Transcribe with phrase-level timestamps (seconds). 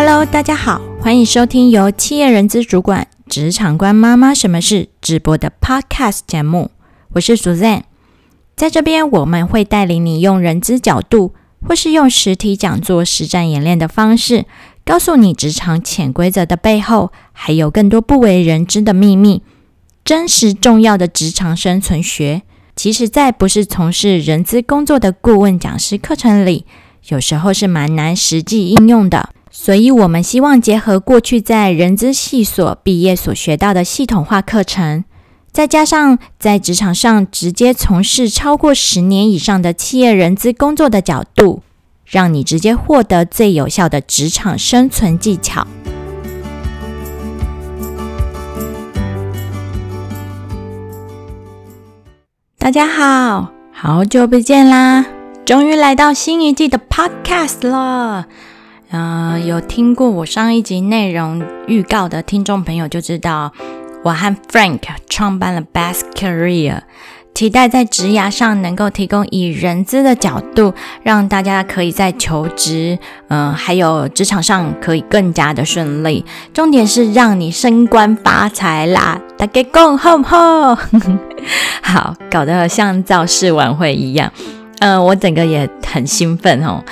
[0.00, 6.70] Hello，大家好，欢迎收听由企业人资主管、职场官妈妈什么事直播的 Podcast 节目。
[7.14, 7.82] 我是 Suzanne，
[8.54, 11.34] 在这边我们会带领你用人资角度，
[11.66, 14.44] 或是用实体讲座、实战演练的方式，
[14.84, 19.42] 告诉你职场潜规则的背后，还有更多不为人知的秘密，
[20.04, 22.42] 真实重要的职场生存学。
[22.76, 26.66] 其实，在不是从事人资工作的顾问讲师课程里，
[27.08, 29.30] 有时候是蛮难实际应用的。
[29.50, 35.04] 所以，我们希望结合过去在人资系所毕业所学到的系统化课程，
[35.50, 41.62] 再加上在职场上直接从事超过十年以上的企业人资工作的角度，
[42.04, 45.66] 让你直接获得最有效的职场生存技巧。
[52.58, 55.06] 大家好，好久不见啦！
[55.46, 58.26] 终于来到新一季的 Podcast 了。
[58.90, 63.52] 呃，有听过我上一集内容预告的听众朋友就知道，
[64.02, 66.80] 我和 Frank 创办了 Best Career，
[67.34, 70.72] 期待在职涯上能够提供以人资的角度，
[71.02, 76.24] 让大家可以在求职，嗯，还有职场上可以更加的顺利。
[76.54, 79.20] 重点是让你升官发财啦！
[79.36, 80.74] 大家共好好，
[81.82, 84.32] 好，搞得像造势晚会一样，
[84.80, 86.82] 嗯，我整个也很兴奋哦。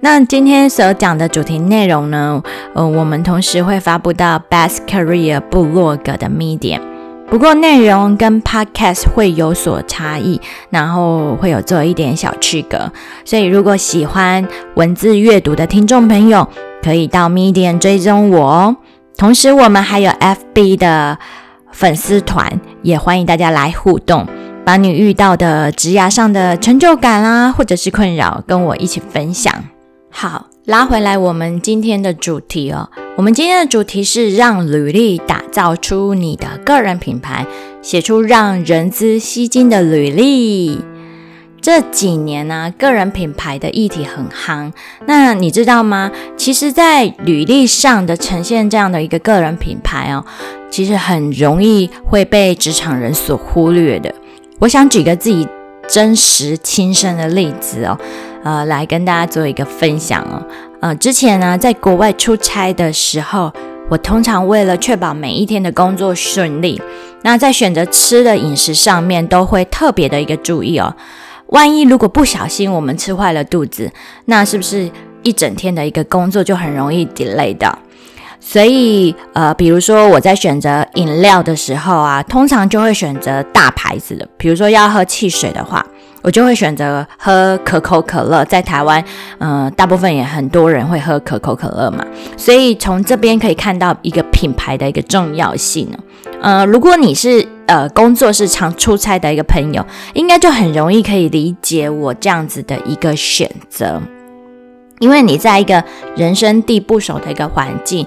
[0.00, 2.42] 那今天所讲的主题内容呢？
[2.74, 6.80] 呃，我们同时会发布到 Best Career 部落格的 Medium，
[7.28, 12.90] 不过内容跟 Podcast 会有所差异，然后会有做一点小区隔。
[13.24, 16.48] 所以如果喜欢文字阅读的听众朋友，
[16.82, 18.76] 可以到 Medium 追踪我哦。
[19.18, 21.18] 同时，我们还有 FB 的
[21.72, 24.26] 粉丝团，也欢迎大家来互动，
[24.70, 29.52] 把你遇到的职涯上的成就感啊，或者是困扰，跟我一起分享。
[30.12, 32.88] 好，拉回来我们今天的主题哦。
[33.16, 37.44] 我们今天的主题是让履历打造出你的个人品牌，
[37.82, 40.84] 写出让人资吸睛的履历。
[41.60, 44.72] 这几年呢，个人品牌的议题很夯。
[45.04, 46.12] 那你知道吗？
[46.36, 50.24] 其实，在履历上的呈现这样的一个个人品牌哦，
[50.70, 54.14] 其实很容易会被职场人所忽略的。
[54.60, 55.48] 我想举个自己
[55.88, 57.98] 真实亲身的例子哦。
[58.44, 60.42] 呃，来跟大家做一个分享哦。
[60.80, 63.50] 呃，之前呢，在国外出差的时候，
[63.88, 66.80] 我通常为了确保每一天的工作顺利，
[67.22, 70.94] 那在选择吃的饮食上面都会特别的一个注意哦。
[71.46, 73.90] 万一如果不小心我们吃坏了肚子，
[74.26, 74.90] 那是不是
[75.22, 77.78] 一整天的一个工作就很容易 delay 的？
[78.40, 85.84] 所以，呃，比如说我在选择饮料的时候啊，通常就会选择大牌子的，比如说要喝汽水的话。
[86.22, 89.02] 我就会选择喝可口可乐，在台湾，
[89.38, 92.04] 嗯，大部分也很多人会喝可口可乐嘛，
[92.36, 95.90] 所以从这边可以看到一个品牌的一个重要性
[96.42, 103.98] 呃，如果你是呃工作是常出差的一个朋友，应该就很容易可以理解我这样子的一个选择，
[105.00, 105.82] 因为你在一个
[106.14, 108.06] 人生地不熟的一个环境。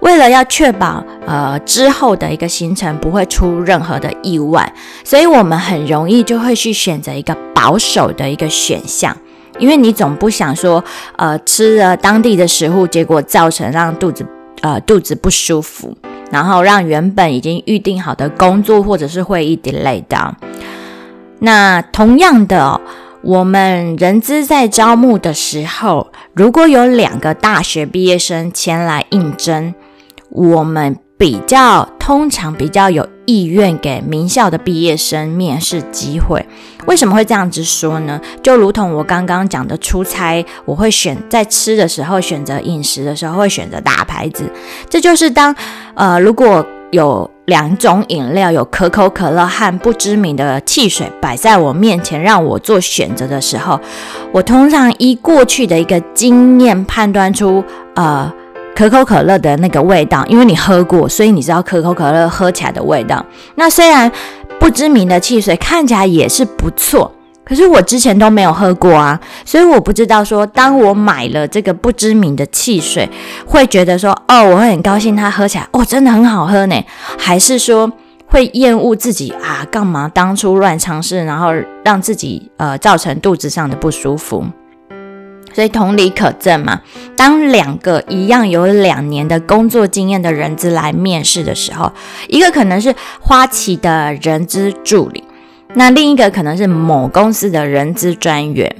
[0.00, 4.72] 为了要确保呃之后的一个行程不会出任何的意外，
[5.04, 9.16] 所以我们很容易就会去选择一个保守的一个选项，
[9.60, 10.82] 因为你总不想说
[11.14, 14.26] 呃吃了当地的食物，结果造成让肚子
[14.62, 15.96] 呃肚子不舒服，
[16.32, 20.34] 然后让原本已经预定好的工作或者是会议 delay 的。
[21.38, 22.80] 那同样的，
[23.22, 29.74] 我们人资在招募的时候，如果有两个大学毕业生前来应征。
[30.34, 36.46] 我们比较通常比较有意愿给名校的毕业生面试机会，
[36.86, 38.18] 为什么会这样子说呢？
[38.42, 44.50] 就如同我刚刚讲的出差，我会选在吃的时候选择饮食的时候会选择大牌子，
[44.88, 45.54] 这就是当
[45.94, 53.80] 呃如果有两种饮料，有可口可乐和不知名的汽水摆在我面前让我做选择的时候，
[54.32, 57.64] 我通常依过去的一个经验判断出
[57.96, 58.32] 呃。
[58.74, 63.22] 可口可乐的那个味道，因为你喝过，所以你知道可口可乐喝起来的味道。
[63.56, 64.10] 那虽然
[64.58, 67.12] 不知名的汽水看起来也是不错，
[67.44, 73.08] 可是我之前都没有喝过啊，所以我不知道说，当我买了这个不知名的汽水，
[73.46, 76.84] 会觉得说，哦，我会很高兴它喝起来，哦，真的很好喝呢，
[77.18, 77.90] 还是说
[78.26, 79.66] 会厌恶自己啊？
[79.70, 81.52] 干嘛当初乱尝试，然后
[81.84, 84.46] 让自己呃造成肚子上的不舒服？
[85.52, 86.80] 所以同理可证嘛，
[87.14, 91.92] 当两个一样有两年的工作经验的人资来面试的时候，
[92.28, 95.22] 一个可能是花旗的人资助理，
[95.74, 98.74] 那另一个可能是某公司的人资专员，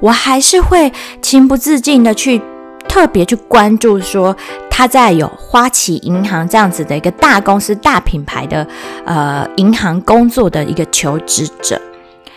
[0.00, 2.40] 我还是会情不自禁的去
[2.88, 4.36] 特别去关注说
[4.70, 8.66] 他在有花旗银行这样子的一个大公司、大品牌的
[9.04, 11.80] 呃银行工作的一个求职者。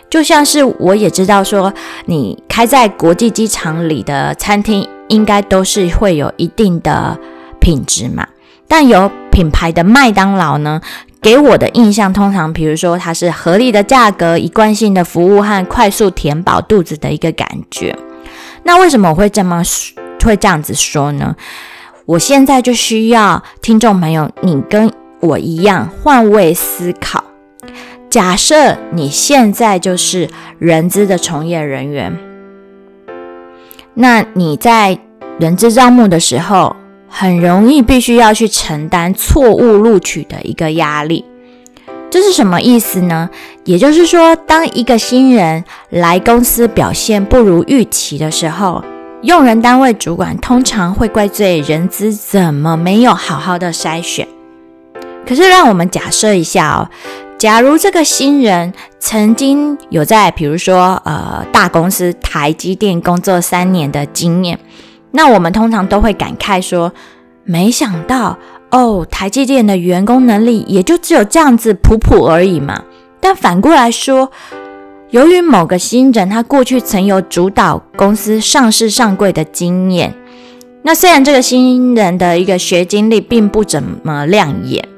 [0.09, 1.73] 就像是我也知道说，
[2.05, 7.17] 你开在国际机场里的餐厅，应该都是会有一定的
[7.59, 8.27] 品质嘛。
[8.67, 10.81] 但有品牌的麦当劳呢，
[11.23, 17.97] 给我的印象通常，比如说它是合理的价格、一贯性的服务和快速填饱肚子的一个感觉。
[18.63, 19.63] 那为什么我会这么
[20.21, 21.35] 会这样子说呢？
[22.05, 24.91] 我现在就需要听众朋友，你跟
[25.21, 27.23] 我一样换位思考。
[28.09, 30.29] 假设你现在就是
[30.59, 32.17] 人资的从业人员，
[33.93, 34.99] 那你在
[35.39, 36.75] 人资招募的时候，
[37.15, 41.23] 很容易必须要去承担错误录取的一个压力。
[42.09, 43.29] 这是什么意思呢？
[43.65, 48.83] 也就是说，当一个新人来公司表现不如预期的时候，
[49.21, 54.27] 用人单位主管通常会怪罪人资怎么没有好好的筛选。
[55.27, 56.89] 可是，让我们假设一下哦。
[57.37, 64.57] 假如这个新人曾经有在，比如说，呃，大公司台积电工作三年的经验，
[65.15, 66.91] 那我们通常都会感慨说，
[67.43, 68.35] 没想到
[68.71, 72.83] 哦，台积电的员工能力也就只有这样子普普而已嘛。
[73.21, 74.31] 但反过来说，
[75.11, 80.15] 由于某个新人他过去曾有主导公司上市上柜的经验，
[80.81, 84.89] 那虽然这个新人的一个学经历并不怎么亮眼。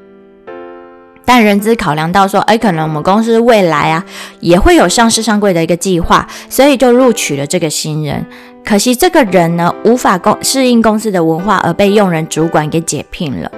[1.26, 4.02] 但人资考量到说，哎，可能我们公司未来啊
[4.40, 8.24] 也会有上市上柜的一个计划，所以就录取了这个新人。
[8.64, 13.50] 可惜这个人呢，无法公适应公司的文化，而被用人主管给解聘了。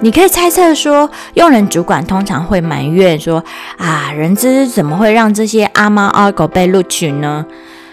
[0.00, 3.42] 你可以猜测说，用人主管通常会埋怨说，
[3.78, 7.44] 啊，人资怎么会让这些阿猫阿狗被录取呢？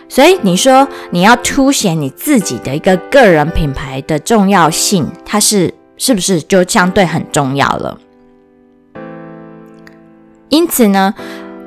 [0.10, 7.98] 所以你说你要凸显你自己的一个个人品牌的重要性，它是是不是就相对很重要了？
[10.54, 11.16] 因此呢，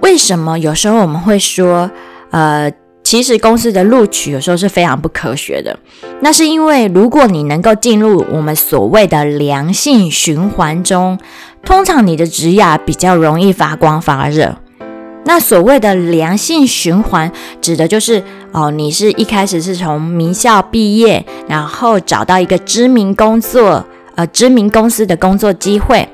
[0.00, 1.90] 为什么有时候我们会说，
[2.30, 2.70] 呃，
[3.02, 5.76] 其实公司的录取有时候是非常不科学的？
[6.20, 11.18] 那是因为如果你能够进入我们所谓的良性循环中，
[11.64, 14.54] 通常你的职涯比较容易发光发热。
[15.24, 18.22] 那所谓的良性循环，指的就是
[18.52, 23.84] 哦，你是一开始是从名校毕业，然后找到一个知名工作，
[24.14, 26.08] 呃，知名公司的工作机会。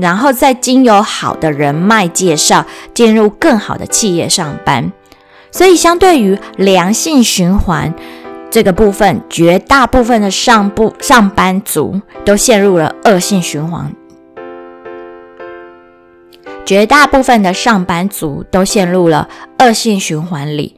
[0.00, 4.90] 然后再经由好的人脉介绍，进入更好的企业上班。
[5.50, 7.92] 所以，相对于良性循环
[8.50, 13.92] 这个部分，绝大部分的上部上班族都陷入了恶性循环。
[16.64, 19.28] 绝大部分的上班族都陷入了
[19.58, 20.74] 恶性循环里，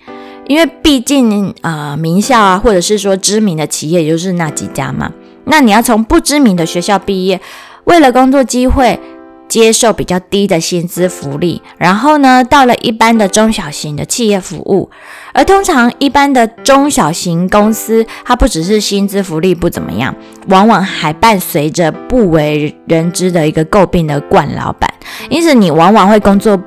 [0.48, 5.12] 因为毕竟啊，名校啊，或者是说知名的企业，也就是那几家嘛。
[5.44, 7.40] 那你要从不知名的学校毕业。
[7.84, 8.98] 为了工作机会，
[9.46, 14.90] 接受比较低的薪资福利，然后呢，到了一般的中小型的企业服务，
[15.32, 20.14] 而通常一般的中小型公司，它不只是薪资福利不怎么样，
[20.48, 24.92] 往往还伴随着不为人知的一个诟病的惯老板，
[25.28, 26.58] 因此你往往会工作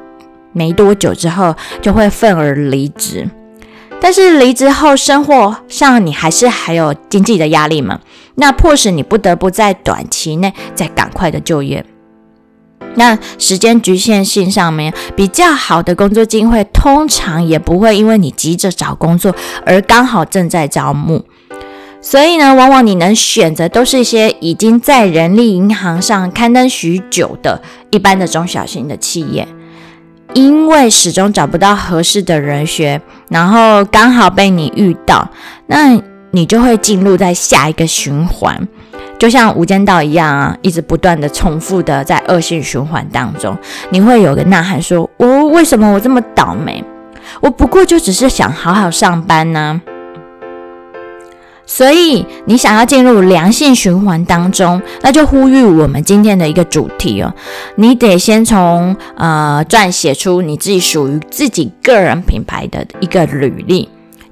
[0.53, 3.27] 没多久之后就会愤而离职。
[3.99, 7.99] 但是离职后，生活上你还是还有经济的压力嘛？
[8.35, 11.83] 那迫使你不得不在短期内再赶快的就业。
[12.95, 21.25] 那时间局限性上面比较好的工作机会，通常也不会因为你急着找工作而刚好正在招募。
[22.01, 29.47] 所以呢，往往你能选择都是一些已经在人力银行上刊登许久的一般的中小型的企业。
[30.33, 35.27] 因为始终找不到合适的人选，然后刚好被你遇到，
[35.67, 35.99] 那
[36.31, 38.67] 你就会进入在下一个循环，
[39.17, 43.57] 就像无间道一样啊，一直不断的重复的在恶性循环当中。
[43.89, 46.83] 你会有个呐喊说：“我为什么我这么倒霉？
[47.41, 49.81] 我不过就只是想好好上班呢。”
[51.69, 57.33] 所以，你想要进入良性循环当中，那就呼吁我们今天的一个主题哦，
[57.75, 63.89] 你得先从呃撰写出你自己属于自己个人品牌的一个履历。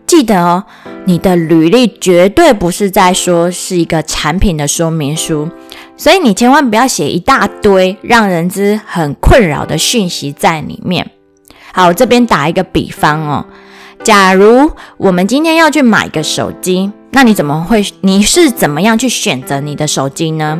[0.08, 0.63] 记得哦，
[1.04, 5.50] 你的履历绝对不是在说是一个产品的说明书，
[5.98, 11.12] 所以你千万不要写一大堆让人知很困扰的讯息在里面。
[11.74, 13.46] 好，这边打一个比方哦，
[14.04, 16.92] 假如我们今天要去买个手机。
[17.16, 17.82] 那你怎么会？
[18.02, 20.60] 你是怎么样去选择你的手机呢？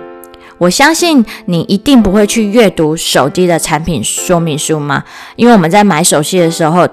[0.58, 5.04] 我相信你一定不会去阅读手机的产品说明书嘛，
[5.36, 6.88] 因为我们在买手机的时候，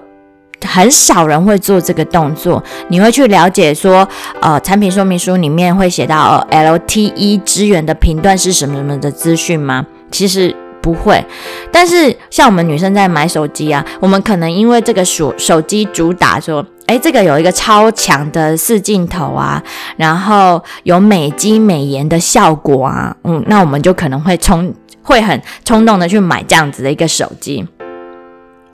[0.67, 2.61] 很少人会做这个动作。
[2.89, 4.09] 你会去了解说，
[4.41, 9.87] 呃，产品说明书里面会写到呃 LTE 支援的频段是什么什么的资讯吗？
[10.11, 11.25] 其实不会。
[11.71, 19.63] 但是像我们女生在买手机啊，我们可能因为这个手手机主打说，哎，这个有一个超强的四镜头啊，
[19.97, 27.67] 然后有美肌美颜的效果啊，嗯，那我们就可能会冲，会很冲动的去买这样子的一个手机。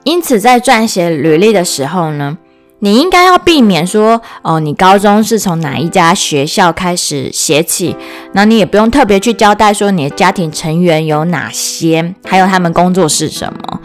[0.03, 2.37] 因此，在撰写履历的时候呢，
[2.79, 7.95] 你应该要避免说，哦，你高中是从哪一家学校开始写起，
[8.33, 13.79] 那你也不用特别去交代说你的家庭成员有哪些，还有他们工作是什么。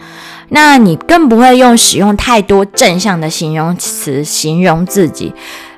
[0.49, 5.33] 那你更不会用使用太多正向的形容词形容自己，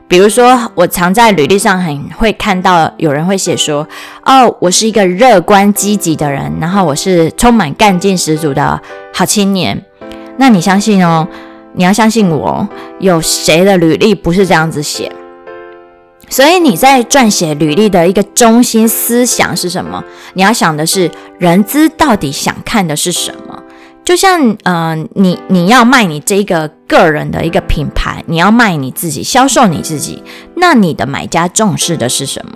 [0.08, 3.88] 比如说，我常在履历上很会看到有人会写说，
[4.26, 8.82] 哦，我是一个乐观积极的人，然后我是充满干劲十足的
[9.14, 9.84] 好青年。
[10.38, 11.28] 那你相信哦？
[11.74, 12.68] 你要相信我，
[13.00, 15.12] 有谁的履历不是这样子写？
[16.30, 20.04] 所以你在撰写履历的一个中心思想是什么？
[20.34, 21.10] 你要想的是，
[21.40, 23.47] 人资到底想看的是什么？
[24.08, 30.24] 就像，嗯，你你要卖你这个个人的一个品牌，你要卖你自己，销售你自己，
[30.56, 32.54] 那你的买家重视的是什么？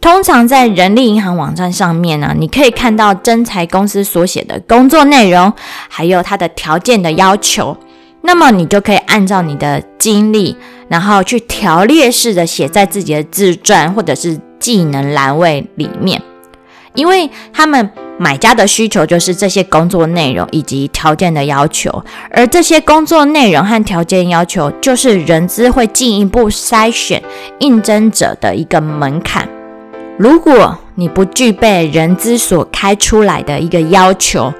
[0.00, 5.52] 通常在人力银行网站上面呢，你可以看到真才公司所写的工作内容，
[5.88, 7.76] 还有它的条件的要求。
[8.22, 10.56] 那么你就可以按照你的经历，
[10.88, 16.20] 然后去条列式的写在自己的自传或者是技能栏位里面。
[16.94, 17.88] 因为他们
[18.18, 27.22] 买家的需求就是这些工作内容以及条件的要求，而这些工作内容和条件要求，就是人资会进一步筛选
[27.60, 29.48] 应征者的一个门槛。
[30.18, 34.52] 如果你不具备人资所开出来的一个要求，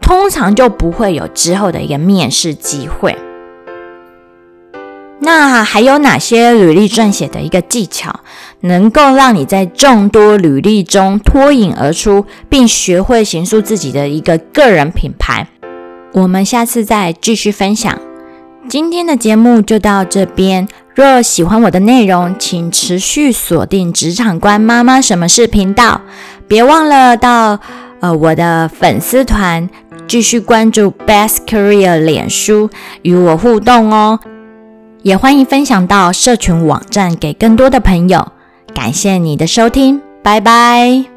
[0.00, 3.14] 通常就不会有之后的一个面试机会。
[5.24, 8.20] 那还有哪些履历撰写的一个技巧，
[8.62, 15.46] 能够让你在众多履历中脱颖而出，并学会形塑自己的一个个人品牌？
[16.12, 17.96] 我们下次再继续分享。
[18.68, 20.66] 今天的节目就到这边。
[20.94, 26.02] 若喜欢我的内容，请持续锁定《职场官妈妈什么事》频道，
[26.46, 27.60] 别忘了到
[28.00, 29.70] 呃我的粉丝团
[30.06, 32.68] 继续关注 Best Career 脸书
[33.00, 34.20] 与我互动哦，
[35.02, 38.32] 也欢迎分享到社群网站给更多的朋友。
[38.74, 41.11] 感谢你的收听，拜拜。